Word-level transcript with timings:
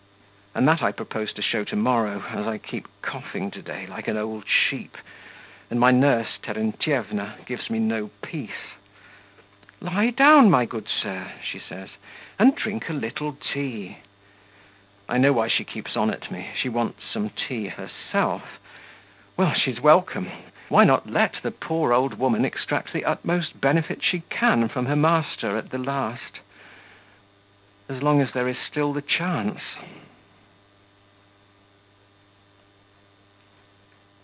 And 0.53 0.67
that 0.67 0.81
I 0.83 0.91
propose 0.91 1.31
to 1.35 1.41
show 1.41 1.63
to 1.63 1.77
morrow, 1.77 2.21
as 2.29 2.45
I 2.45 2.57
keep 2.57 2.85
coughing 3.01 3.51
to 3.51 3.61
day 3.61 3.87
like 3.87 4.09
an 4.09 4.17
old 4.17 4.43
sheep, 4.49 4.97
and 5.69 5.79
my 5.79 5.91
nurse, 5.91 6.27
Terentyevna, 6.43 7.37
gives 7.45 7.69
me 7.69 7.79
no 7.79 8.09
peace: 8.21 8.73
'Lie 9.79 10.09
down, 10.09 10.49
my 10.49 10.65
good 10.65 10.87
sir,' 10.89 11.31
she 11.41 11.57
says, 11.57 11.91
'and 12.37 12.53
drink 12.53 12.89
a 12.89 12.93
little 12.93 13.31
tea.'... 13.53 13.99
I 15.07 15.17
know 15.17 15.31
why 15.31 15.47
she 15.47 15.63
keeps 15.63 15.95
on 15.95 16.09
at 16.09 16.29
me: 16.29 16.49
she 16.61 16.67
wants 16.67 17.03
some 17.09 17.29
tea 17.29 17.67
herself. 17.69 18.59
Well! 19.37 19.53
she's 19.53 19.79
welcome! 19.79 20.31
Why 20.67 20.83
not 20.83 21.09
let 21.09 21.35
the 21.43 21.51
poor 21.51 21.93
old 21.93 22.15
woman 22.15 22.43
extract 22.43 22.91
the 22.91 23.05
utmost 23.05 23.61
benefit 23.61 24.03
she 24.03 24.23
can 24.29 24.67
from 24.67 24.87
her 24.87 24.95
master 24.97 25.55
at 25.57 25.69
the 25.69 25.77
last... 25.77 26.39
as 27.87 28.03
long 28.03 28.19
as 28.21 28.33
there 28.33 28.49
is 28.49 28.57
still 28.67 28.91
the 28.91 29.01
chance? 29.01 29.61